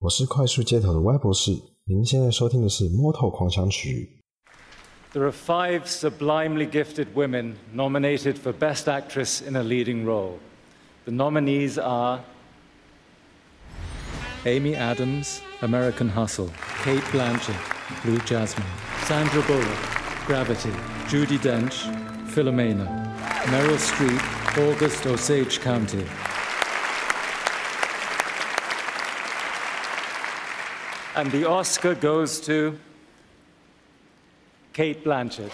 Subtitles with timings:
[0.00, 1.50] 我是快速街头的 Y 博士，
[1.84, 4.22] 您现在收听的是《Moto 狂想曲》。
[5.12, 10.38] There are five sublimely gifted women nominated for Best Actress in a Leading Role.
[11.04, 12.20] The nominees are
[14.44, 16.50] Amy Adams, American Hustle,
[16.84, 17.56] Kate Blanchett,
[18.04, 18.68] Blue Jasmine,
[19.06, 19.78] Sandra Bullock,
[20.26, 20.70] Gravity,
[21.08, 21.88] Judy Dench,
[22.28, 22.86] Philomena,
[23.46, 24.20] Meryl Streep,
[24.70, 26.04] August Osage County.
[31.17, 32.77] And the Oscar goes to
[34.73, 35.51] Kate Blanchett.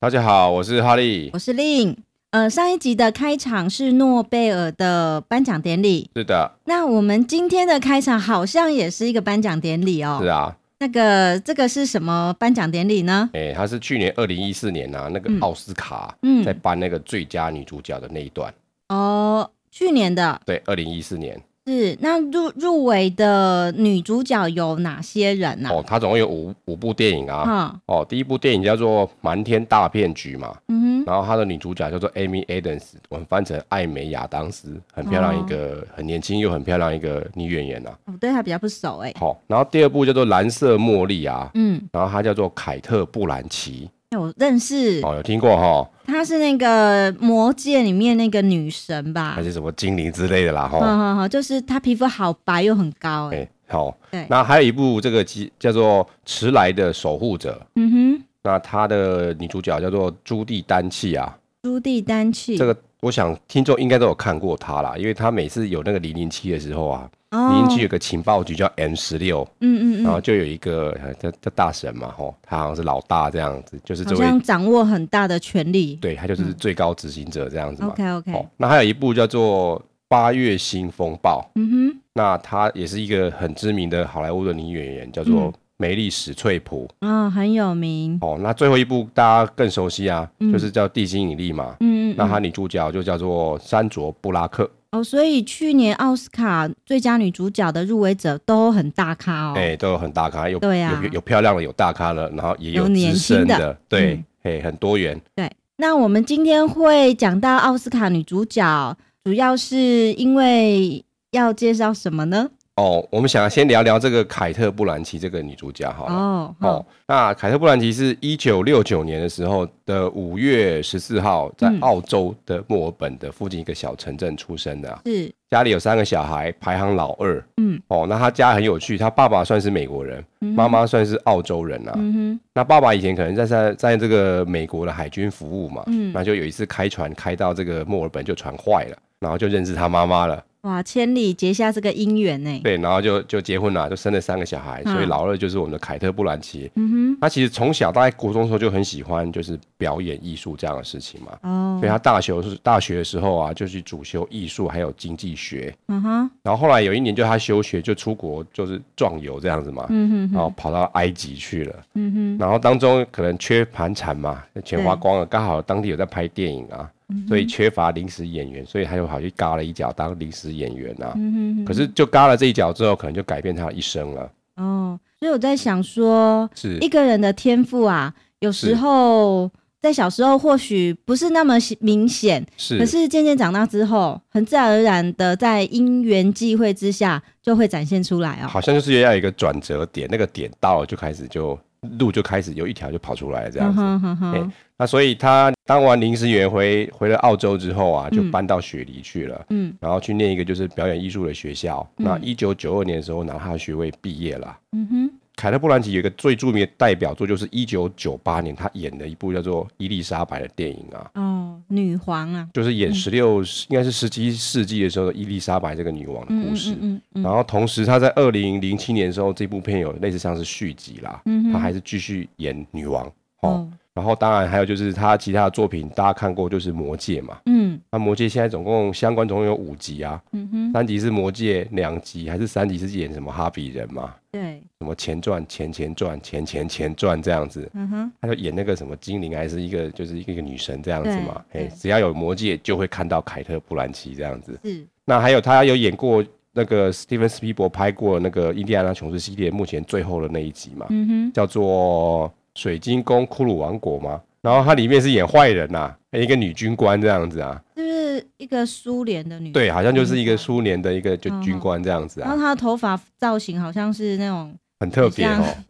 [0.00, 1.96] 大家好，我是哈利，我是 Lin。
[2.33, 6.51] 呃，上一集的开场是诺贝尔的颁奖典礼，是的。
[6.65, 10.17] 那我们今天的开场好像也是一个颁奖典礼哦。
[10.19, 10.57] 是啊。
[10.79, 13.29] 那个这个是什么颁奖典礼呢？
[13.33, 18.51] 哎、欸，它是去年二零一四年啊，那个奥斯卡嗯在颁那个最佳女主角的那一段。
[18.87, 20.41] 嗯、哦，去年的。
[20.43, 21.39] 对，二零一四年。
[21.65, 25.75] 是，那入入围的女主角有哪些人呢、啊？
[25.75, 27.43] 哦，她总共有五五部电影啊。
[27.47, 30.53] 嗯、哦，第一部电影叫做《瞒天大骗局》嘛。
[30.67, 31.03] 嗯哼。
[31.05, 37.97] 然后她的女主角叫做 Amy Adams，我们翻成艾美亚当斯，很漂亮一个，哦、很年轻又很漂亮一个女演员呐、啊。
[38.07, 39.13] 我对她比较不熟哎。
[39.17, 41.49] 好，然后第二部叫做《蓝色茉莉》啊。
[41.53, 41.81] 嗯。
[41.93, 43.89] 然后她叫做凯特·布兰奇。
[44.13, 45.89] 有认识哦，有听过哈？
[46.05, 49.31] 她是那个魔戒里面那个女神吧？
[49.31, 50.67] 还是什么精灵之类的啦？
[50.67, 53.49] 哈，好好好，就是她皮肤好白又很高哎、欸。
[53.67, 54.25] 好，对。
[54.29, 55.25] 那还有一部这个
[55.57, 57.59] 叫做《迟来的守护者》。
[57.75, 58.23] 嗯哼。
[58.43, 61.37] 那她的女主角叫做朱蒂丹契啊。
[61.63, 62.57] 朱蒂丹契。
[62.57, 67.09] 这个我想听众应该都有看过他啦，因为他每次有那个零零七的时候啊。
[67.35, 77.89] 零零七有个情报局叫 M 十六，嗯嗯嗯，然后就有一个叫叫大神嘛，吼，他好像是老大这样子，就是这位掌握很大的权力，对，他就是最高执行者这样子嘛。
[77.89, 88.15] OK OK，那还有一部叫做《八月新风暴》，嗯哼，那他也是一个很知名的好莱坞的女演员，叫做梅丽史翠普，嗯、哦，很有名。
[88.21, 94.69] 哦，那最后一部大家更熟悉啊，嗯、就是叫《地心引力》嘛，嗯，那她女主角就叫做山卓布拉克。
[94.91, 99.53] 哦，所以去年奥斯卡最佳女主角的入围者都很大咖哦。
[99.55, 105.19] 哎、欸，都有很大咖，有对啊，有有漂亮的，有大咖的，然后也有年轻的，的，对，哎、嗯，很多元。
[105.35, 112.51] 对，那我们今天会讲到奥斯卡女主角，主要是因为要介绍什么呢？
[112.75, 116.13] 哦，我们想先聊聊这个凯特·布兰奇这个女主角好了。
[116.13, 125.01] 哦，哦，那凯特·布兰奇是一九六九年的时候的五月十四号，在澳洲的墨尔本的附近一个小城镇出生的、啊。
[125.05, 127.45] 是，家里有三个小孩，排行老二。
[127.57, 131.93] 嗯，哦，那他家很有趣，他爸爸算是美国人，妈、嗯、妈算是澳洲人啊。
[131.95, 135.83] 嗯哼，那爸爸以前可能在在在这个美国的海军服务嘛。
[135.85, 140.43] 嗯，那就有一次开船开到这个墨尔本，就船坏了，然后就认识他妈妈了。
[140.63, 142.61] 哇，千里结下这个姻缘呢？
[142.63, 146.71] 对，然后就就结婚了，就生了三个小孩，嗯、所以老二就是我们的凯特·布兰奇。
[146.75, 151.37] 嗯哼，他其实从小大概国中的时候就很喜欢就是表演艺术这样的事情嘛。
[151.41, 155.75] 哦，所以他大学是大学的时候啊，就去主修艺术还有经济学。
[155.89, 159.85] 嗯哼，然后后来有一年就他休学就出国就是壮游这样子嘛。
[159.89, 161.75] 嗯哼，哼，然后跑到埃及去了。
[161.95, 166.89] 嗯哼，然后当中可能缺盘缠嘛，钱花光了，刚好当地有在拍电影啊。
[167.27, 171.13] 所以缺乏临时演员，所以他就跑去嘎了一脚当临时演员啊。
[171.15, 171.65] 嗯哼哼。
[171.65, 174.31] 可是就嘎了这一脚之后，可能就改变他的一生了。
[174.55, 179.49] 哦，所以我在想说，是一个人的天赋啊，有时候
[179.81, 182.77] 在小时候或许不是那么明显，是。
[182.77, 188.47] 可是渐渐长大之后，很自然而然的在因缘际会之下，就会展现出来哦。
[188.47, 191.59] 好像就是要有一个转折点，那个点到了就开始就
[191.99, 193.81] 路就开始有一条就跑出来这样子。
[193.81, 194.51] 嗯哼哼哼。
[194.77, 201.87] 那所以他当完临时演员回回了澳洲之后啊，就搬到雪梨去了，嗯，然后去念一个就是表演艺术的学校。
[201.97, 204.57] 嗯、那一九九二年的时候拿他的学位毕业了。
[204.71, 211.11] 嗯哼，凯特·布兰奇有一个最著名的代表作，就是一九九八年他演的一部叫做《伊丽莎白》的电影啊。
[211.15, 216.77] 哦，女皇啊，就是演十六、嗯，应该是十七世纪的时候的伊丽莎白这个女王的故事。
[217.11, 221.21] 然后同时她在二零零七年的时候，这部片有类似像是续集啦。
[221.25, 223.05] 嗯，他还是继续演女王。
[223.41, 223.49] 哦。
[223.49, 227.37] 哦然后当然还有就是他其他的作品，大家看过就是《魔戒》嘛。
[227.45, 230.19] 嗯，那《魔戒》现在总共相关总共有五集啊。
[230.31, 234.15] 嗯哼，三集是《魔戒》，两集还是三集是演什么哈比人嘛？
[234.31, 237.69] 对，什么前传、前前传、前前前传这样子。
[237.73, 241.43] 嗯哼，他就演那个什么精灵，还是一个就是一个一个女神这样子嘛。
[241.51, 244.59] 哎，只要有《魔戒》，就会看到凯特·布兰奇这样子。
[244.63, 244.83] 是。
[245.05, 254.21] 那还有他有演过那个史蒂芬斯皮伯拍过那个《印第安纳琼斯》系列目前最后的那一集嘛，嗯哼，叫做《水晶宫骷髅王国》吗。
[254.41, 259.51] 然后它里面是演坏人呐、啊，一个女军官这样子啊，是不是一个苏联的女？
[259.51, 262.27] 对，好像就是一个苏联的一个就军官这样子啊。
[262.27, 265.25] 然后她的头发造型好像是那种很特别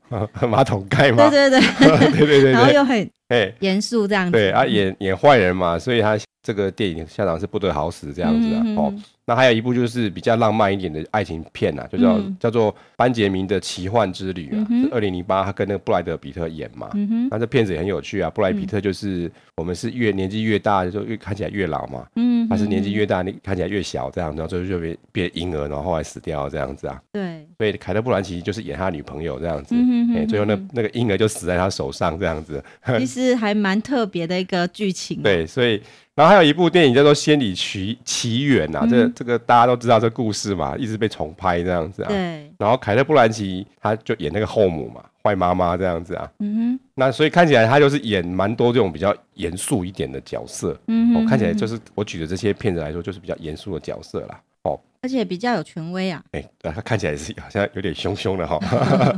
[0.09, 1.30] 哦， 马桶盖嘛。
[1.30, 4.31] 对对对，对对 对，然后又很哎严肃这样子。
[4.31, 8.62] 对啊，演演坏人嘛，所以他这个电影下场是不得好死这样子啊。
[8.65, 8.94] 嗯、哦，
[9.25, 16.89] 那还有一部就是比较浪漫一点的爱情片啊，就叫、嗯、叫做《班杰明的奇幻之旅》啊，嗯、是二零零八，他跟那个布莱德比特演嘛。
[16.93, 18.29] 嗯，那这片子也很有趣啊。
[18.29, 22.05] 布莱德彼特就是我们是越年纪越大就越看起来越老嘛。
[22.17, 27.01] 嗯，他是年纪越大，你看起来越小这样，然后最后就变变婴儿，然后后来死掉这样子啊。
[27.13, 29.73] 对，所以凯特·布兰奇就是演他女朋友这样子。
[30.15, 32.61] 哎，最后那那个婴儿就死在他手上这样子。
[32.99, 35.21] 其实还蛮特别的一个剧情。
[35.23, 35.81] 对，所以。
[36.15, 42.07] 然后还有一部电影叫做《仙履奇奇缘》呐，这个这个大家都知道这故事嘛，一直被重拍这样子啊。
[42.07, 42.51] 对。
[42.60, 46.31] 然后凯特·布兰奇他就演那个后母嘛，坏妈妈这样子啊。
[46.38, 46.80] 嗯哼。
[46.94, 50.80] 那所以看起来他就是演蛮多这种比较严肃一点的角色。
[50.88, 51.24] 嗯哼。
[51.24, 54.39] 哦，看起来就是我举的这些片子来说，就是比较严肃的角色啦。
[54.63, 54.80] 哦。
[55.01, 56.24] 而且比较有权威啊。
[56.33, 58.60] 哎，他看起来是好像有点凶凶的哈。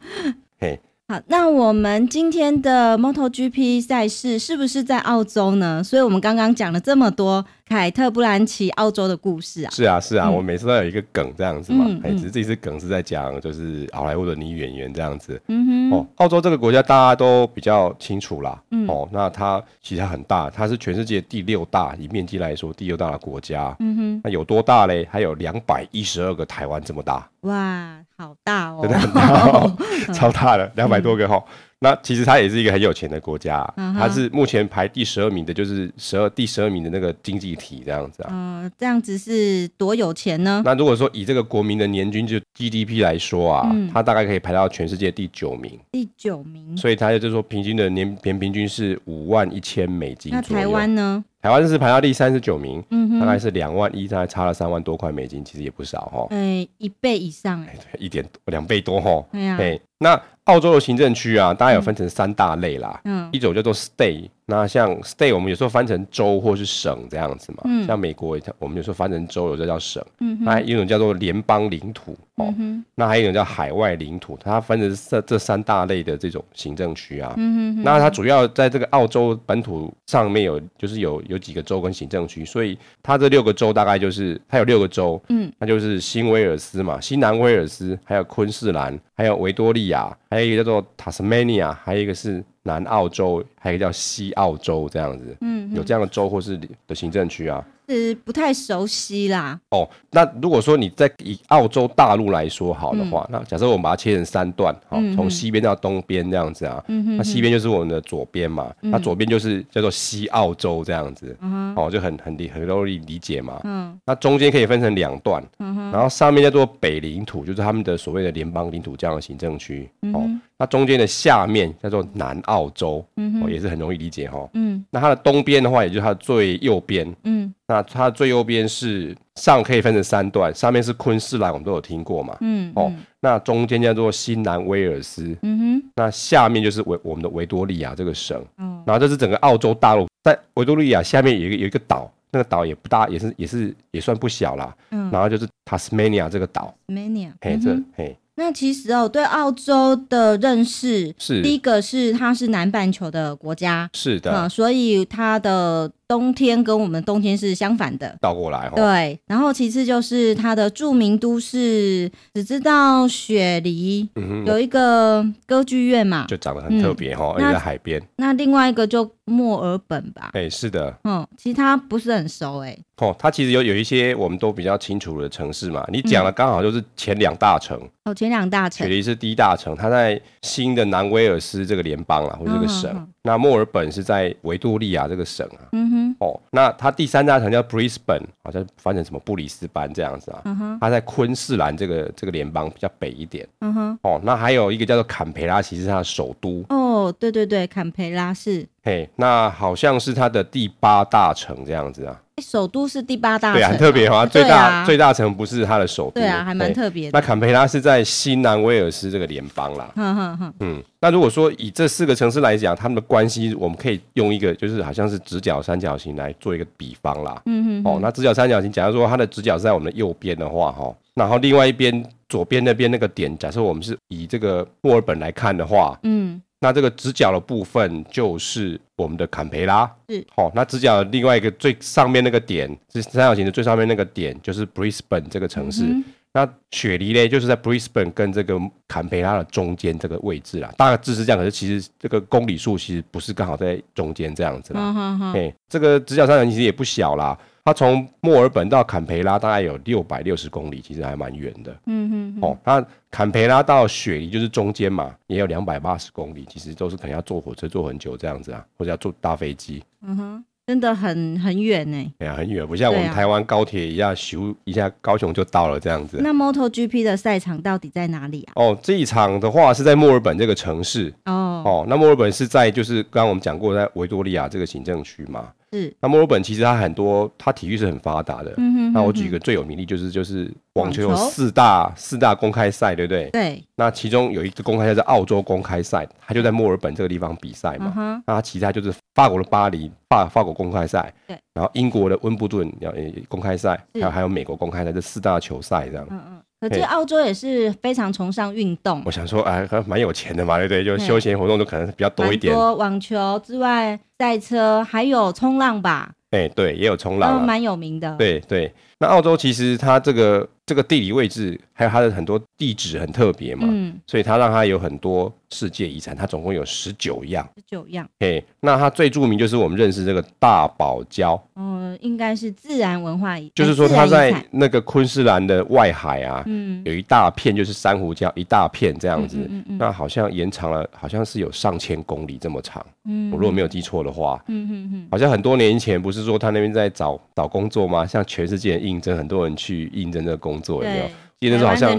[0.59, 0.79] 嘿。
[1.07, 5.83] 好，那我们今天的 MotoGP 赛事是不是在澳洲呢？
[5.83, 7.45] 所以我们刚刚讲了这么多。
[7.67, 25.07] 凯特·布兰奇，澳洲的故事啊，是啊是啊，嗯、我每次都有一个梗这样子嘛，哎、嗯，只是这次梗是在讲就是好莱坞的女演员这样子，嗯哼，哦，澳洲这个国家大家都比较清楚啦，嗯、哦，那它其实它很大，它是全世界第六大，以面积来说第六大的国家，嗯哼，那有多大嘞？
[25.09, 29.77] 还有两百一十二个台湾这么大，哇，好大哦，真的很大哦，
[30.13, 31.35] 超大的，两百多个哈。
[31.37, 34.11] 嗯那其实它也是一个很有钱的国家，啊，它、uh.
[34.11, 38.29] 是目前排第十二名的，就是十二第十二名的那个经济体这样子啊。
[38.31, 40.63] 嗯，uh, 这样子是多有钱呢？
[40.65, 45.77] 那如果说以这个国民的年均就 GDP 来说啊，嗯、它大概可以排到全世界第九名。
[45.91, 46.75] 第九名。
[46.77, 50.31] 所以它就是说平均的年平平均是五万一千美金。
[50.31, 51.23] 那台湾呢？
[51.45, 56.25] 台湾是排到第三十九名，嗯、哼大概是两万一，大概差了三万多块美金，其实也不少哈。
[56.31, 59.23] 哎、欸，一倍以上哎、欸，一点两倍多哈。
[59.31, 60.19] 哎呀、啊，那。
[60.45, 63.01] 澳洲的行政区啊，大概有分成三大类啦。
[63.05, 67.63] 嗯，一种叫做 state，那像 state 我们有时候翻成州或是省这样子嘛。
[67.65, 70.03] 嗯，像美国，我们有时候翻成州，有时候叫省。
[70.19, 72.15] 嗯，那一种叫做联邦领土。
[72.35, 77.33] 哦，嗯，那还有一种叫海外领土，它分成这这三大类的这种行政区啊。
[77.37, 85.21] 嗯哼，那它主要在这个澳洲本土上面有，就是有有几个州跟行政区，所以它这六个州大概就是它有六个州。
[85.29, 90.15] 嗯，那就是新威尔斯嘛，新南威尔斯，还有昆士兰，还有维多利亚。
[90.29, 97.63] 还有一个叫做 Tasmania，还有一个是南澳洲，还有一个叫西澳洲，这样子，嗯，有这样的州或是的行政区啊。
[97.87, 99.59] 是不太熟悉啦。
[99.69, 111.75] 哦，那如果说你在以澳洲大陆来说好的话，嗯、那假设我们把它切成三段，好、从西边到东边这样子啊，嗯、哼那西边就是我们的左边嘛，嗯、那左边就是叫做西澳洲这样子，嗯、哼。
[111.75, 113.61] 哦，就很很理很容易理解嘛。
[113.65, 120.27] 嗯，那中间可以分成两段，然后上面叫做北领土，就是他们的所谓的联邦领土这样的行政区，嗯、哦，
[120.57, 124.49] 那中间的下面叫做南澳洲，嗯也是很容易理解哈。
[124.53, 127.53] 嗯，那它的东边的话，也就是它的最右边，嗯。
[127.67, 132.37] 那它最右边是上可以分成三段，上面是昆士兰，我们都有听过嘛。
[132.41, 135.35] 嗯，嗯哦，那中间叫做新南威尔斯。
[135.41, 138.41] 嗯哼，那下面就是维我们的维多利亚这个省。
[138.57, 144.73] 嗯，然后这是整个澳洲大陆，在维多利亚下面有一个有一个岛，那个岛也不大，也是也是也算不小啦。
[144.91, 146.73] 嗯，然后就是 Tasmania 这个岛。
[146.87, 148.15] Tasmania，嘿，这嘿。
[148.35, 153.89] 那其实哦，对澳洲的认识是第一个是它是南半球的国家。
[153.93, 155.91] 是的，嗯，所以它的。
[156.07, 158.71] 冬天跟我们冬天是相反的，倒过来。
[158.75, 164.07] 对，然后其次就是它的著名都市，只知道雪梨
[164.45, 168.01] 有一个歌剧院嘛，就长得很特别哈，而且在海边。
[168.17, 172.77] 那另外一个就墨尔本吧，哎，是的，嗯，其他不是很熟哎。
[172.97, 177.79] 哦，它其实有有一些我们都比较清楚的城市嘛，你讲的刚好就是前两大城。
[178.03, 183.07] 哦，前两大城，雪梨是第一大城，它在新的南威尔斯这个联邦啊，或者这个省。
[183.25, 185.65] 那墨尔本是在维多利亚这个省啊。
[185.71, 186.15] 嗯哼。
[186.19, 190.41] 哦，那它第三大城叫 Brisbane，好像翻成什么布里斯班这样子啊。
[190.45, 190.77] 嗯哼。
[190.79, 193.47] 它在昆士兰这个这个联邦比较北一点。
[193.61, 193.99] 嗯哼。
[194.03, 196.63] 哦，那还有一个叫做坎培拉，其实是它的首都。
[196.69, 198.65] 哦，对对对，坎培拉是。
[198.83, 202.21] 嘿，那好像是它的第八大城这样子啊。
[202.43, 207.17] 首都是第八大城，对啊，很特别哈，最大、啊、最大城不是它的首都，对啊，还蛮特别的。
[207.17, 226.41] 那坎培拉是在新南威尔斯这个联邦啦，嗯哼哼，嗯，那如果说以这四个城市来讲，他们的关系，我们可以用一个就是好像是直角三角形来做一个比方啦，嗯哼，哦，那直角三角形，假如说它的直角是在我们的右边的话，哈，然后另外一边左边那边那个点，假设我们是以这个墨尔本来看的话，嗯。
[226.65, 230.51] 那这个直角的部分就是我们的坎培拉，嗯好、哦。
[230.55, 235.83] 那直角的另外一个最上面那个点是三角形的最上面那个点，就是 Brisbane 这个城市。
[235.83, 236.03] 嗯、
[236.35, 240.69] 那雪梨呢，就是在 Brisbane 跟这个坎培拉的中间这个位置啦。
[240.77, 244.81] 大概字是这样，可是其实这个公里数其实不是刚好在中间这样子啦。
[244.81, 245.53] 嗯嗯嗯。
[245.69, 247.37] 这个直角三角形其实也不小啦。
[247.63, 251.73] 它从墨尔本到坎培拉大概有六百六十公里，其实还蛮远的。
[251.85, 259.81] 嗯哼，哼，哦，它坎培拉到雪梨就是中间嘛，也有两百八十公里，其实都是可能要坐火车坐很久这样子啊，或者要坐大飞机。
[260.01, 262.11] 嗯哼，真的很很远呢。
[262.17, 266.17] 对啊，很远，不像我们台湾高铁一样，咻一下高雄就到了这样子。
[266.21, 268.53] 那 MotoGP 的赛场到底在哪里啊？
[268.55, 271.13] 哦，这一场的话是在墨尔本这个城市。
[271.25, 275.51] 哦哦，那墨尔本是在就是刚刚我们讲过，在维多利亚这个行政区嘛。
[275.71, 278.53] 是，那墨尔本其实它很多，它体育是很发达的。
[278.57, 278.93] 嗯哼。
[278.93, 283.29] 那我举一个最有名的，就是就是网球有四大四大公开赛，对不对？
[283.31, 283.63] 对。
[283.75, 287.93] 那其中有一个公开赛是澳洲公开赛，它就在墨尔本这个地方比赛嘛。
[287.97, 291.35] 嗯、那它其他就是法国的巴黎法法国公开赛，对。
[291.53, 292.93] 然后英国的温布顿要
[293.27, 296.05] 公开赛，还有还有美国公开赛，这四大球赛这样。
[296.11, 296.41] 嗯嗯。
[296.59, 299.01] 可是澳洲也是非常崇尚运动。
[299.05, 300.83] 我想说，哎，蛮有钱的嘛，对不对？
[300.83, 302.53] 就休闲活动都可能比较多一点。
[302.53, 306.11] 多网球之外，赛车还有冲浪吧。
[306.31, 308.13] 哎、欸，对，也有冲浪，蛮有名的。
[308.17, 317.47] 对对，那澳洲其实它这个这个地理位置，还有它的很多地址很特别嘛，嗯，所以它让它有很多世界遗产，它总共有十九样。
[317.57, 318.07] 十九样。
[318.19, 321.39] 哎，那它最著名就是我们认识这个大堡礁。
[321.57, 332.83] 嗯，应该是自然文化遗，就是说它在那个昆士兰的外海啊，嗯，有一大片就是珊瑚礁，一大片这样子，嗯嗯嗯，那好像延长了，好像是有上千公里这么长。
[333.07, 338.05] 嗯，我如果没有记错的话，嗯嗯嗯，好像很多年前不是说他那边在找找工作吗？
[338.05, 341.05] 像全世界应征，很多人去应征这个工作，有没有？
[341.37, 341.91] 记得那时候好像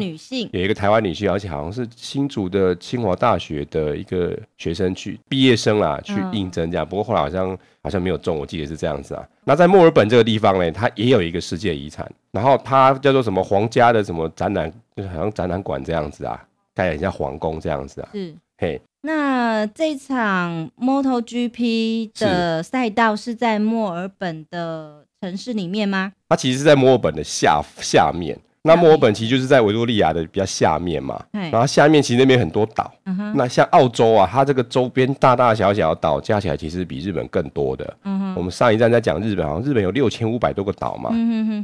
[0.52, 6.88] 有一个台湾女性，而且好像是新竹的清华大学的一个学生去毕业生啦，去应征这样。
[6.88, 9.28] 不过后来好像好像没有中，我记得是这样子啊。
[9.44, 16.42] 那在墨尔本这个地方呢，它也有一个世界遗产，然后它叫做什么皇家的什么展览，就是好像展览馆这样子啊，
[16.74, 18.08] 盖很像皇宫这样子啊。
[18.12, 18.80] 是，嘿。
[19.02, 26.12] 那这场 MotoGP 的赛道是在墨尔本的城市里面吗？
[26.28, 28.38] 它其实是在墨尔本的下下面。
[28.62, 31.20] 那墨尔本其实就是在维多利亚的比较下面嘛。
[31.32, 32.92] 然后下面其实那边很多岛。
[33.34, 37.96] 那像澳洲啊，它这个周边大大小小的岛加起来其实比日本更多的。
[38.36, 41.10] 我们上一站在讲日本，好像日本有六千五百多个岛嘛。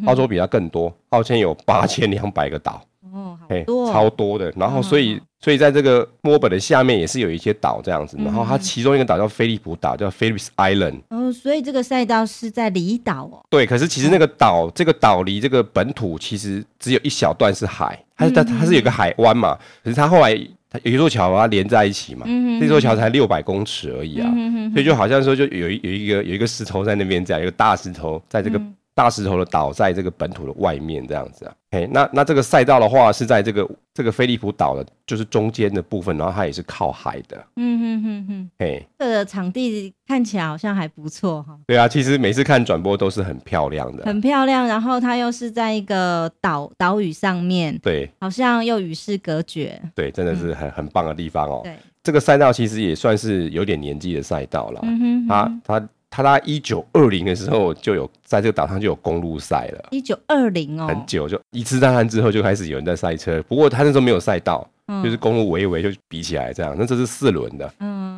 [0.06, 2.80] 澳洲比它更多，澳洲有八千两百个岛。
[3.12, 4.52] 哦，好多、哦，超多的。
[4.56, 8.16] 然后，所以，嗯、所以在这个墨尔本的下面也是有一些岛这样子。
[8.24, 11.00] 然后，它其中一个岛叫菲利普岛，叫 Phillips Island。
[11.08, 13.44] 哦，所以这个赛道是在离岛哦。
[13.50, 19.58] 对，可是其实那个岛，嗯、这个岛离这个本土其实只有一小段是海，它是它它是有个海湾嘛。
[19.82, 20.32] 可是它后来
[20.70, 22.24] 它有一座桥把它连在一起嘛。
[22.28, 24.32] 嗯，这座桥才六百公尺而已啊。
[24.32, 28.62] 嗯，所以就好像说，就有一有一个有一个石头在那边这样，有一个大石头在这个。
[28.92, 41.58] 嗯大石头的岛在这个本土的外面，这样子啊，嘿，那那这个赛道的话是在这个这个菲利普岛的，就是中间的部分，然后它也是靠海的，嗯哼哼哼，嘿，这个场地看起来好像还不错哈。
[41.66, 51.62] 对啊，其实每次看转播都是很漂亮的，很漂亮，然后它又是在一个岛岛屿上面，对，好像又与世隔绝，对，真的是很、嗯、很棒的地方哦。
[51.64, 55.88] 对，这个赛道其实也算是有点年纪的赛道了，嗯哼哼，它它。
[56.12, 59.88] 他在一九二零的时候就有在这个岛上就有公路赛了。
[59.90, 64.68] 一九二零哦，很久就一次大战之后就开始有人在赛车，不过他那时候没有赛道。
[64.88, 67.72] 嗯、就是公路围一围就比起来这样，那这是四轮的。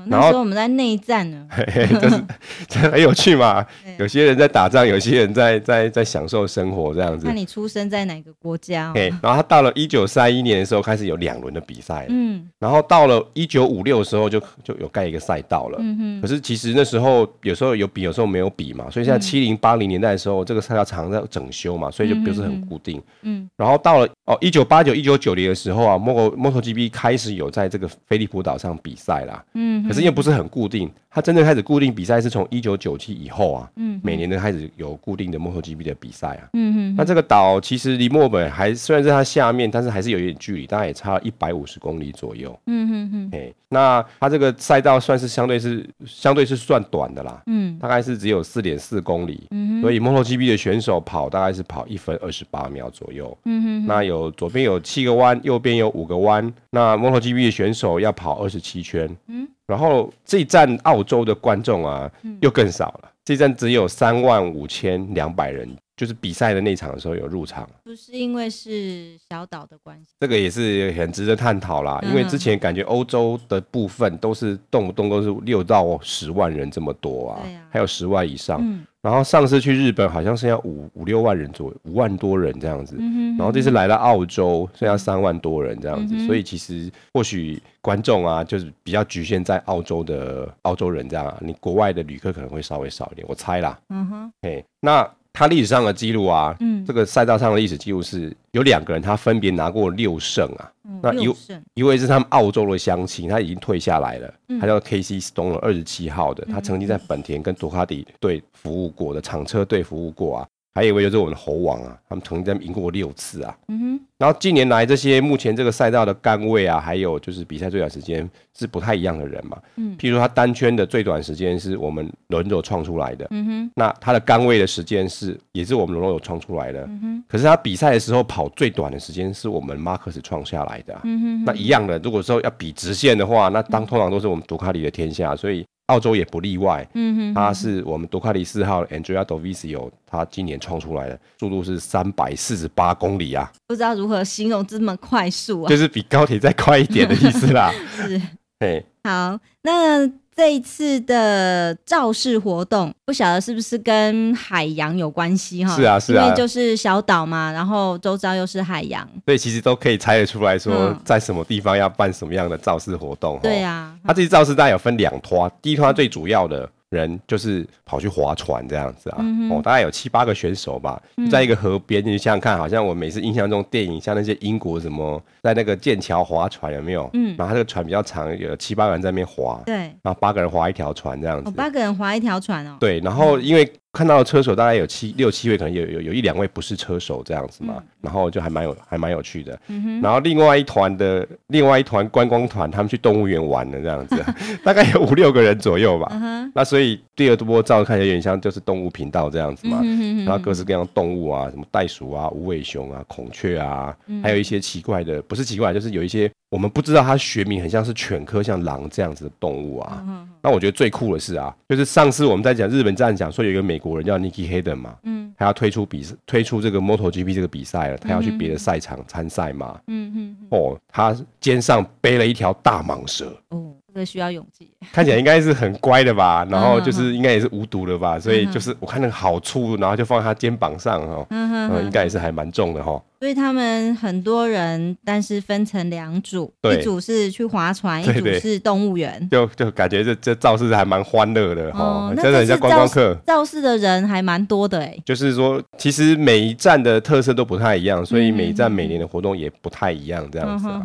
[0.07, 2.25] 那时候我们在内战呢，嘿嘿，就是
[2.69, 3.65] 这很有趣嘛。
[3.99, 7.27] 有些人在打仗，有些人在在在享受生活这样子。
[7.27, 8.93] 那你出生在哪个国家？
[8.95, 12.07] 嘿，然后他到了一九三一年的时候开始有两轮的比赛。
[12.09, 15.79] 嗯，然后到了一九五六的时候就就有盖一个赛道了。
[15.81, 16.21] 嗯哼。
[16.23, 18.91] 可是其实那时候有时候有比，有时候没有比嘛。
[18.91, 23.01] 所以现在七零八零年代的时候，这个赛道常常在整修嘛，所以就不是很固定。
[23.23, 23.49] 嗯。
[23.57, 59.49] 然后到了哦一九八九一九九零的时候啊，Moto MotoGP 开始有在这个菲利普岛上比赛啦，嗯，是因为不是很固定，它真正开始固定比赛是从一九九七以后啊，嗯，每年都开始有固定的 MotoGP 的比赛啊，嗯嗯，那这个岛其实离墨尔本还虽然在它下面，但是还是有一点距离，大概也差一百五十公里左右，嗯嗯嗯，哎，那它这个赛道算是相对是相对是算短的啦，嗯，大概是只有四点四公里，嗯，所以 MotoGP 的选手跑大概是跑一分二十八秒左右，嗯，那有左边有七个弯，右边有五个弯，那 MotoGP 的选手要跑二十七圈，嗯。
[59.67, 63.11] 然后这一站澳洲的观众啊，又更少了。
[63.25, 67.69] 这一站只有三万五千两百人，就是比赛的那场的时候有入场。
[67.85, 72.01] 不是因为是小岛的关系，这个也是很值得探讨啦。
[72.03, 78.85] 因为之前感觉欧洲的部分都是动不动都是六到十万人这么多啊，还有十万以上。
[79.03, 82.97] 然后上次去日本好像剩下五五六万人左右，五万多人这样子。
[83.37, 93.79] 然后这次来了澳洲剩下三万多人这样子，所以其实或许观众啊，就是比较局限在澳洲的澳洲人这样，你国外的旅客可能会稍微少一点，我猜啦。
[93.91, 95.09] 嗯哼，嘿，那。
[95.35, 100.71] 他历史上的记录啊，嗯，这个赛道上的历史记录是有两个人，他分别拿过六胜啊。
[100.89, 101.29] 嗯、那一
[101.75, 110.47] 一位是他们澳洲的乡亲，他已经退下来了，嗯、他叫 Casey Stoner，二十七号的，他曾经在本田跟杜卡迪队服务过的厂车队服务过啊。
[110.75, 113.57] 还有一位就是我们的猴王啊，他们曾经在赢过六次啊。
[113.69, 114.01] 嗯哼。
[114.19, 118.29] 然后近年来这些目前这个赛道的杆位啊，还有就是比赛最短时间
[118.59, 119.57] 是不太一样的人嘛。
[119.77, 119.97] 嗯。
[119.97, 123.25] 譬如说他单圈的最短时间是我们罗伦佐创出来的。
[123.31, 123.71] 嗯哼。
[123.77, 126.81] 那他的杆位的时间是也是我们罗伦佐创出来的。
[126.89, 127.25] 嗯哼。
[127.29, 131.01] 可是他比赛的时候跑最短的时间是我们马克斯创下来的啊。
[131.05, 131.45] 嗯哼。
[131.45, 135.65] 那一样的，如果说要比直线的话，那当通常都是我们杜卡里的天下，所以。
[135.87, 148.21] 澳洲也不例外，嗯哼，它是我们杜卡迪四号 Andrea Dovizioso，他今年创出来的速度是三百四十八公里啊，不知道如何形容这么快速啊，就是比高铁再快一点的意思啦， 是，
[148.61, 150.11] 嘿，好，那。
[150.37, 155.77] 这一次的造势活动，不晓得是不是跟海洋有关系哈？
[155.77, 163.39] 是啊，是啊，因为就是小岛嘛，然后周遭又是海洋，所以其实都可以猜得出来说，在什么地方要办什么样的造势活动。
[163.43, 166.69] 对啊，它这次造势大概有分两拖，第一拖最主要的。
[166.95, 177.11] 人就是跑去划船这样子啊，嗯、哦，大概有七八个选手吧，嗯、在一个河边，你想想看，好像我每次印象中电影，像那些英国什么，在那个剑桥划船有没有？
[177.13, 183.71] 嗯，然后他这个船比较长，有七八个人在那边划，对，然后八个人划一条船这样子，哦，八个人划一条船哦，对，然后因为。
[183.95, 189.59] 看到的车手大概有七六七位，可能有有有一两位不是车手这样子嘛，嗯、然后就还蛮有还蛮有趣的。
[189.69, 194.17] 嗯、然后另外一团的另外一团观光团，他们去动物园玩的这样子，
[194.65, 196.09] 大概有五六个人左右吧。
[196.11, 206.31] 嗯、那所以第二波照看起来有点像就是动物频道这样子嘛，嗯、然后各式各样的动物啊，什么袋鼠啊、无尾熊啊、孔雀啊，嗯、还有一些奇怪的，不是奇怪，就是有一些。
[206.55, 210.01] 我们不知道它学名很像是犬科，像狼这样子的动物啊。
[210.07, 219.81] 嗯、那我觉得最酷的是啊，就是上次我们在讲日本站讲说有一个美国人叫 Nicky Hayden 嘛，嗯，他要推出比推出这个 MotoGP 这个比赛了，他要去别的赛场参赛嘛。
[219.89, 220.37] 嗯嗯。
[220.51, 223.37] 哦，他肩上背了一条大蟒蛇。
[223.49, 223.73] 哦。
[223.93, 233.01] 这需要勇气，看起来应该是很乖的吧， 然后就是应该也是无毒的吧，所以就是我看那个好粗，然后就放在他肩膀上哈，嗯，应该也是还蛮重的哈。
[233.25, 243.15] 所以他们很多人，但是分成两组，一组是去划船，一组是动物园，就就感觉这这造势还蛮欢乐的哦，真的很像观光客。
[243.25, 250.83] 造势的人还蛮多的哎，就是说其实每一站的特色都不太一样，所以每一站每年的活动也不太一样这样子啊。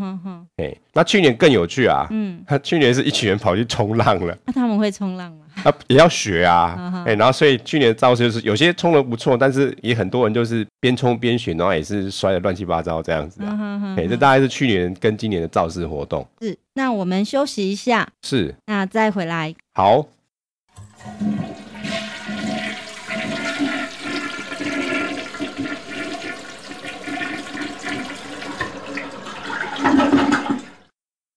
[0.56, 3.04] 哎，那去年更有趣啊，嗯，他去年是。
[3.04, 5.46] 一群人跑去冲浪了，那他们会冲浪吗？
[5.64, 13.96] 啊，也要学啊，哎，然后所以去年的造势就是有些冲的不错，但是也很多人就是边冲边学，然后也是摔得乱七八糟这样子啊。
[13.98, 16.26] 哎，这大概是去年跟今年的造势活动。
[16.42, 18.08] 是，那我们休息一下。
[18.24, 19.54] 是，那再回来。
[19.74, 20.08] 好。